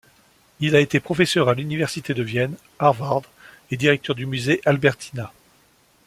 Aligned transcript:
Il 0.59 0.75
a 0.75 0.79
été 0.79 0.99
professeur 0.99 1.47
à 1.47 1.53
l'université 1.53 2.15
de 2.15 2.23
Vienne, 2.23 2.55
Harvard 2.79 3.21
et 3.69 3.77
directeur 3.77 4.15
du 4.15 4.25
musée 4.25 4.59
Albertina. 4.65 5.31